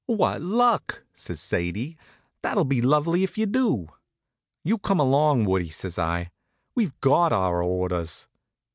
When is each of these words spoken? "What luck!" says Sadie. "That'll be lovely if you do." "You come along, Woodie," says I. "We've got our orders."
"What 0.07 0.41
luck!" 0.41 1.03
says 1.13 1.39
Sadie. 1.39 1.95
"That'll 2.41 2.65
be 2.65 2.81
lovely 2.81 3.23
if 3.23 3.37
you 3.37 3.45
do." 3.45 3.87
"You 4.63 4.79
come 4.79 4.99
along, 4.99 5.43
Woodie," 5.43 5.69
says 5.69 5.99
I. 5.99 6.31
"We've 6.73 6.99
got 7.01 7.31
our 7.31 7.61
orders." 7.61 8.27